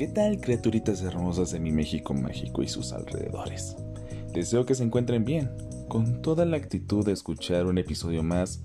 [0.00, 3.76] ¿Qué tal criaturitas hermosas de mi México mágico y sus alrededores?
[4.32, 5.50] Deseo que se encuentren bien,
[5.90, 8.62] con toda la actitud de escuchar un episodio más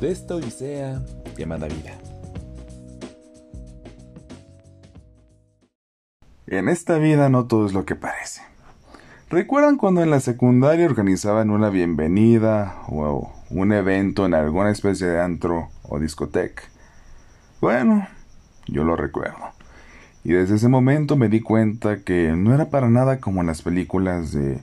[0.00, 1.04] de esta odisea
[1.36, 1.98] llamada vida.
[6.46, 8.42] En esta vida no todo es lo que parece.
[9.30, 15.20] ¿Recuerdan cuando en la secundaria organizaban una bienvenida o un evento en alguna especie de
[15.20, 16.62] antro o discoteca?
[17.60, 18.06] Bueno,
[18.68, 19.57] yo lo recuerdo.
[20.24, 23.62] Y desde ese momento me di cuenta que no era para nada como en las
[23.62, 24.60] películas de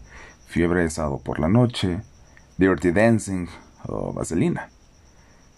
[0.47, 0.89] Fiebre de
[1.23, 2.01] por la Noche,
[2.57, 3.47] Dirty Dancing
[3.87, 4.69] o Vaselina.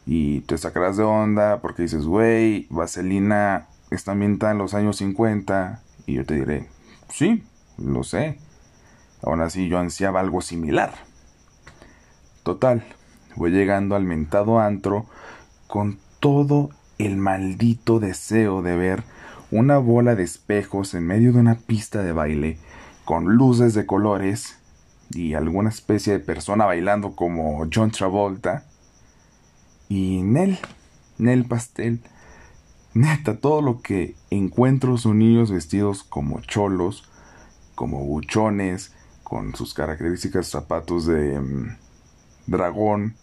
[0.06, 5.82] Y te sacarás de onda porque dices, güey, Vaselina está ambientada en los años 50.
[6.06, 6.70] Y yo te diré,
[7.10, 7.44] sí,
[7.78, 8.40] lo sé.
[9.22, 10.94] Aún así yo ansiaba algo similar.
[12.44, 12.84] Total,
[13.36, 15.06] voy llegando al mentado antro
[15.68, 19.04] con todo el maldito deseo de ver
[19.52, 22.58] una bola de espejos en medio de una pista de baile
[23.06, 24.58] con luces de colores
[25.12, 28.66] y alguna especie de persona bailando como John Travolta.
[29.90, 30.60] Y Nel,
[31.18, 32.02] Nel Pastel.
[32.94, 37.10] Neta, todo lo que encuentro son niños vestidos como cholos,
[37.76, 38.92] como buchones,
[39.24, 41.78] con sus características zapatos de mm,
[42.48, 43.16] dragón,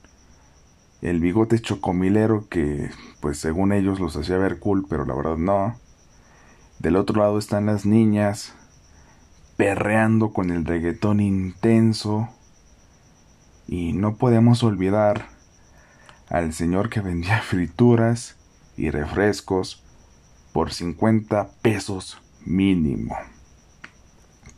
[1.02, 2.90] el bigote chocomilero que,
[3.20, 5.76] pues según ellos los hacía ver cool, pero la verdad no.
[6.84, 8.52] Del otro lado están las niñas
[9.56, 12.28] perreando con el reggaetón intenso.
[13.66, 15.28] Y no podemos olvidar
[16.28, 18.36] al señor que vendía frituras
[18.76, 19.82] y refrescos
[20.52, 23.16] por 50 pesos mínimo.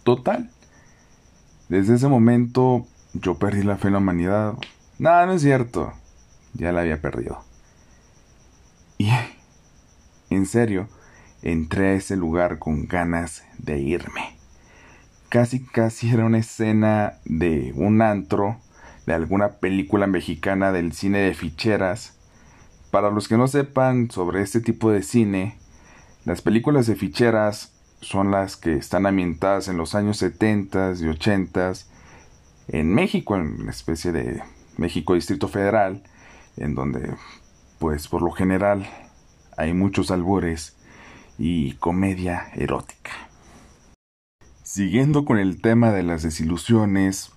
[0.02, 0.50] Total.
[1.69, 4.54] Desde ese momento yo perdí la fe en la humanidad.
[4.98, 5.92] Nada, no es cierto.
[6.54, 7.44] Ya la había perdido.
[8.98, 9.12] Y,
[10.30, 10.88] en serio,
[11.52, 14.36] entré a ese lugar con ganas de irme.
[15.28, 18.56] Casi casi era una escena de un antro,
[19.06, 22.19] de alguna película mexicana del cine de ficheras.
[22.91, 25.56] Para los que no sepan sobre este tipo de cine,
[26.25, 31.72] las películas de ficheras son las que están ambientadas en los años 70 y 80
[32.69, 34.43] en México, en una especie de
[34.78, 36.03] México Distrito Federal,
[36.56, 37.15] en donde,
[37.78, 38.84] pues por lo general,
[39.56, 40.75] hay muchos albures
[41.38, 43.12] y comedia erótica.
[44.62, 47.32] Siguiendo con el tema de las desilusiones,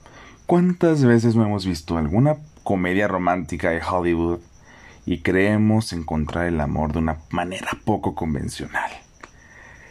[0.46, 4.40] ¿cuántas veces no hemos visto alguna comedia romántica de Hollywood
[5.06, 8.92] y creemos encontrar el amor de una manera poco convencional?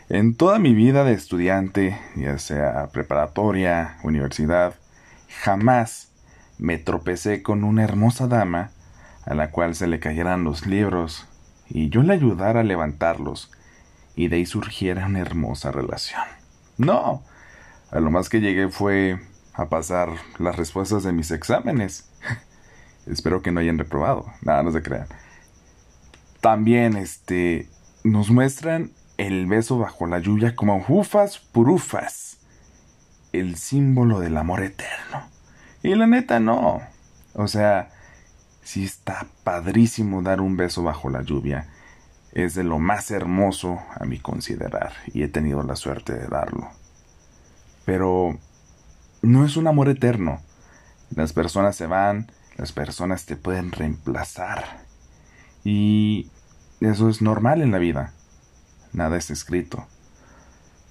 [0.09, 4.75] En toda mi vida de estudiante, ya sea preparatoria, universidad,
[5.43, 6.11] jamás
[6.59, 8.71] me tropecé con una hermosa dama
[9.27, 11.29] a la cual se le cayeran los libros
[11.69, 13.51] y yo le ayudara a levantarlos
[14.19, 16.21] y de ahí surgiera una hermosa relación.
[16.77, 17.23] No,
[17.93, 19.21] a lo más que llegué fue
[19.55, 20.09] a pasar
[20.41, 22.11] las respuestas de mis exámenes.
[23.07, 24.27] Espero que no hayan reprobado.
[24.43, 25.07] Nada, no se crean.
[26.41, 27.69] También, este,
[28.03, 32.39] nos muestran el beso bajo la lluvia como ufas purufas,
[33.33, 35.29] el símbolo del amor eterno.
[35.85, 36.81] Y la neta no.
[37.35, 37.93] O sea,
[38.65, 41.69] sí está padrísimo dar un beso bajo la lluvia
[42.45, 46.69] es de lo más hermoso a mi considerar y he tenido la suerte de darlo.
[47.85, 48.39] Pero
[49.23, 50.41] no es un amor eterno.
[51.15, 54.85] Las personas se van, las personas te pueden reemplazar.
[55.65, 56.31] Y
[56.81, 58.13] eso es normal en la vida.
[58.93, 59.89] Nada es escrito.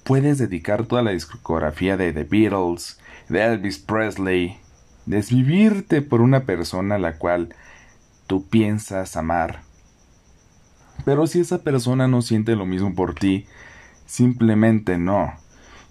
[0.03, 2.99] Puedes dedicar toda la discografía de The Beatles,
[3.29, 4.59] de Elvis Presley,
[5.05, 7.55] desvivirte por una persona a la cual
[8.25, 9.66] tú piensas amar
[11.05, 13.45] pero si esa persona no siente lo mismo por ti,
[14.05, 15.33] simplemente no.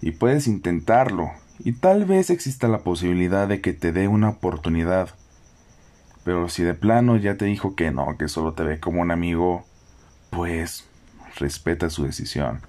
[0.01, 5.09] Y puedes intentarlo, y tal vez exista la posibilidad de que te dé una oportunidad.
[6.23, 9.11] Pero si de plano ya te dijo que no, que solo te ve como un
[9.11, 9.65] amigo,
[10.29, 10.87] pues
[11.37, 12.61] respeta su decisión.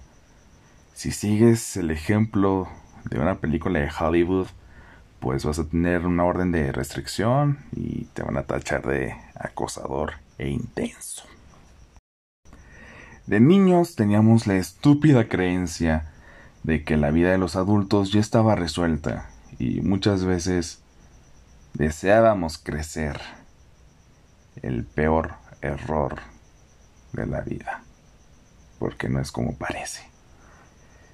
[0.94, 2.68] Si sigues el ejemplo
[3.10, 4.48] de una película de Hollywood,
[5.20, 10.14] pues vas a tener una orden de restricción y te van a tachar de acosador
[10.38, 11.24] e intenso.
[13.28, 16.10] De niños teníamos la estúpida creencia
[16.62, 19.28] de que la vida de los adultos ya estaba resuelta
[19.58, 20.80] y muchas veces
[21.74, 23.20] deseábamos crecer.
[24.62, 26.20] El peor error
[27.12, 27.82] de la vida,
[28.78, 30.08] porque no es como parece.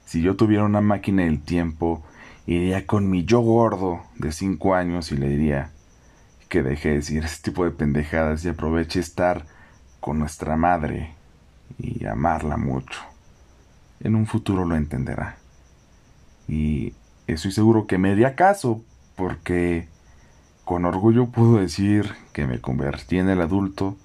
[0.06, 2.04] Si yo tuviera una máquina del tiempo,
[2.46, 5.72] iría con mi yo gordo de cinco años y le diría
[6.48, 9.46] que deje de decir ese tipo de pendejadas y aproveche estar
[9.98, 11.16] con nuestra madre
[11.78, 13.00] y amarla mucho.
[14.00, 15.38] en un futuro lo entenderá.
[16.46, 16.92] Y
[17.26, 18.82] estoy seguro que me haría caso
[19.16, 19.88] porque
[20.64, 23.96] con orgullo puedo decir que me convertí en el adulto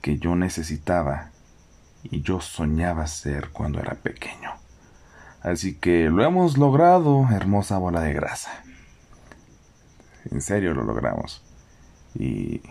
[0.00, 1.30] que yo necesitaba
[2.02, 4.50] y yo soñaba ser cuando era pequeño.
[5.42, 8.62] Así que lo hemos logrado, hermosa bola de grasa.
[10.30, 11.42] En serio lo logramos.
[12.14, 12.62] Y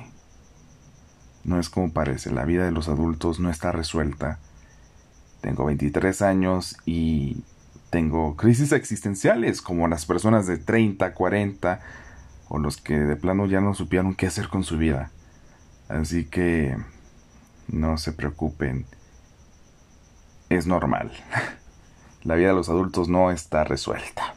[1.44, 4.40] no es como parece, la vida de los adultos no está resuelta.
[5.42, 7.44] Tengo 23 años y
[7.90, 11.82] tengo crisis existenciales como las personas de 30, 40
[12.48, 15.12] o los que de plano ya no supieron qué hacer con su vida.
[15.90, 16.78] Así que
[17.68, 18.86] no se preocupen.
[20.50, 21.12] Es normal.
[22.24, 24.36] La vida de los adultos no está resuelta.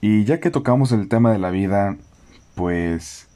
[0.00, 1.96] Y ya que tocamos el tema de la vida,
[2.54, 3.26] pues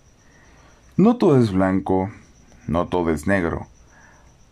[0.99, 2.11] no todo es blanco,
[2.67, 3.69] no todo es negro.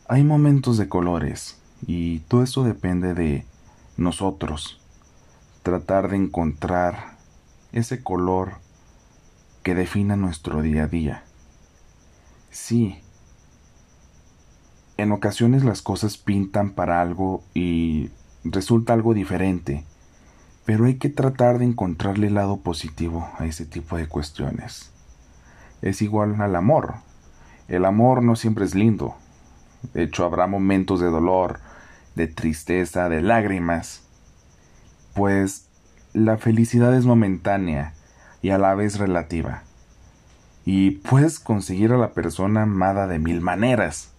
[0.09, 3.45] Hay momentos de colores y todo esto depende de
[3.97, 4.81] nosotros.
[5.65, 7.17] Tratar de encontrar
[7.73, 8.59] ese color
[9.65, 11.25] que defina nuestro día a día.
[12.53, 13.01] Sí,
[14.99, 18.11] en ocasiones las cosas pintan para algo y
[18.45, 19.85] resulta algo diferente,
[20.65, 24.93] pero hay que tratar de encontrarle el lado positivo a ese tipo de cuestiones.
[25.83, 26.95] Es igual al amor.
[27.69, 29.17] El amor no siempre es lindo.
[29.93, 31.61] De hecho, habrá momentos de dolor,
[32.15, 34.03] de tristeza, de lágrimas.
[35.15, 35.67] Pues
[36.13, 37.93] la felicidad es momentánea
[38.43, 39.63] y a la vez relativa.
[40.65, 44.11] Y puedes conseguir a la persona amada de mil maneras.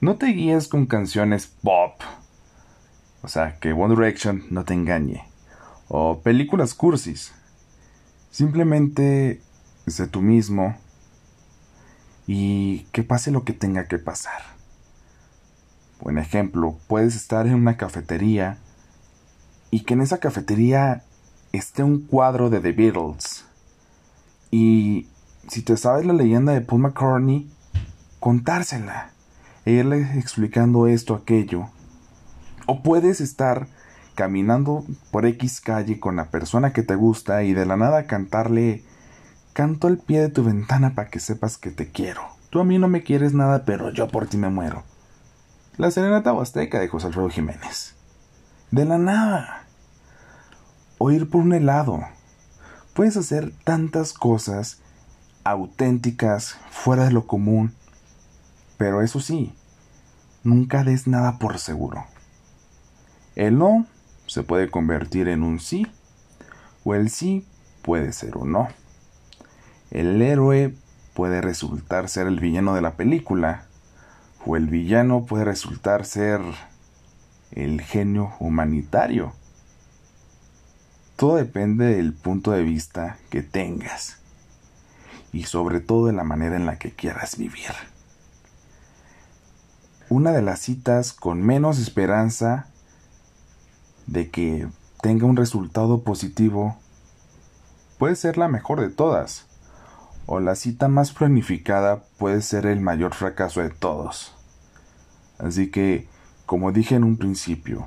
[0.00, 2.00] No te guíes con canciones pop.
[3.22, 5.24] O sea, que One Direction no te engañe.
[5.88, 7.32] O películas cursis.
[8.30, 9.40] Simplemente
[9.90, 10.76] sé tú mismo
[12.26, 14.42] y que pase lo que tenga que pasar.
[16.00, 18.58] Buen ejemplo, puedes estar en una cafetería
[19.70, 21.02] y que en esa cafetería
[21.52, 23.44] esté un cuadro de The Beatles.
[24.50, 25.08] Y
[25.48, 27.50] si te sabes la leyenda de Paul McCartney,
[28.20, 29.10] contársela
[29.64, 31.68] e irle explicando esto, aquello.
[32.66, 33.66] O puedes estar
[34.14, 38.82] caminando por X calle con la persona que te gusta y de la nada cantarle
[39.58, 42.22] canto al pie de tu ventana para que sepas que te quiero.
[42.48, 44.84] Tú a mí no me quieres nada, pero yo por ti me muero.
[45.76, 47.96] La serenata huasteca de José Alfredo Jiménez.
[48.70, 49.64] De la nada.
[50.98, 52.04] O ir por un helado.
[52.94, 54.78] Puedes hacer tantas cosas
[55.42, 57.74] auténticas, fuera de lo común,
[58.76, 59.52] pero eso sí,
[60.44, 62.04] nunca des nada por seguro.
[63.34, 63.88] El no
[64.28, 65.84] se puede convertir en un sí,
[66.84, 67.44] o el sí
[67.82, 68.68] puede ser un no.
[69.90, 70.74] El héroe
[71.14, 73.64] puede resultar ser el villano de la película,
[74.46, 76.40] o el villano puede resultar ser
[77.52, 79.32] el genio humanitario.
[81.16, 84.18] Todo depende del punto de vista que tengas
[85.32, 87.72] y sobre todo de la manera en la que quieras vivir
[90.10, 92.66] una de las citas con menos esperanza
[94.06, 94.66] de que
[95.02, 96.76] tenga un resultado positivo
[97.98, 99.46] puede ser la mejor de todas,
[100.30, 104.34] o la cita más planificada puede ser el mayor fracaso de todos.
[105.38, 106.06] Así que,
[106.44, 107.86] como dije en un principio,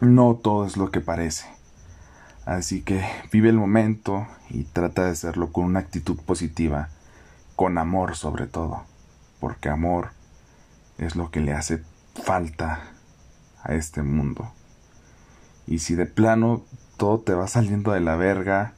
[0.00, 1.46] no todo es lo que parece.
[2.46, 6.88] Así que vive el momento y trata de hacerlo con una actitud positiva,
[7.54, 8.82] con amor sobre todo,
[9.38, 10.10] porque amor
[10.98, 11.84] es lo que le hace
[12.24, 12.80] falta
[13.62, 14.50] a este mundo.
[15.68, 16.64] Y si de plano
[16.96, 18.72] todo te va saliendo de la verga,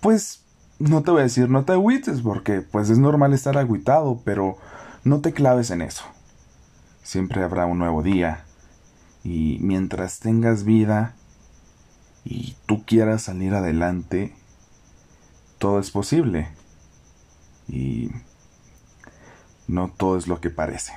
[0.00, 0.42] pues
[0.82, 4.58] no te voy a decir no te agüites porque pues es normal estar agüitado, pero
[5.04, 6.04] no te claves en eso.
[7.02, 8.44] Siempre habrá un nuevo día
[9.24, 11.14] y mientras tengas vida
[12.24, 14.34] y tú quieras salir adelante,
[15.58, 16.48] todo es posible.
[17.68, 18.10] Y
[19.66, 20.92] no todo es lo que parece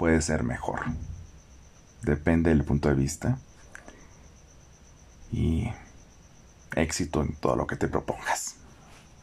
[0.00, 0.80] puede ser mejor.
[2.00, 3.38] Depende del punto de vista.
[5.30, 5.70] Y
[6.76, 8.59] éxito en todo lo que te propongas.